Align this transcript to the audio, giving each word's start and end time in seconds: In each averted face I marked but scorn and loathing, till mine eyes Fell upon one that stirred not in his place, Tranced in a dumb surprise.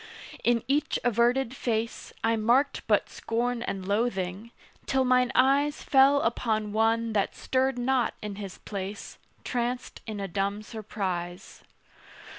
In 0.43 0.63
each 0.67 0.97
averted 1.03 1.55
face 1.55 2.11
I 2.23 2.35
marked 2.35 2.81
but 2.87 3.07
scorn 3.07 3.61
and 3.61 3.87
loathing, 3.87 4.49
till 4.87 5.05
mine 5.05 5.31
eyes 5.35 5.83
Fell 5.83 6.21
upon 6.21 6.73
one 6.73 7.13
that 7.13 7.35
stirred 7.35 7.77
not 7.77 8.15
in 8.19 8.37
his 8.37 8.57
place, 8.57 9.19
Tranced 9.43 10.01
in 10.07 10.19
a 10.19 10.27
dumb 10.27 10.63
surprise. 10.63 11.61